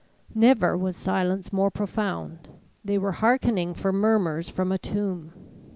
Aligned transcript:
Never 0.33 0.75
was 0.75 0.95
silence 0.97 1.53
more 1.53 1.69
profound; 1.69 2.49
they 2.83 2.97
were 2.97 3.11
hearkening 3.11 3.75
for 3.75 3.91
murmurs 3.93 4.49
from 4.49 4.71
a 4.71 4.79
tomb. 4.79 5.31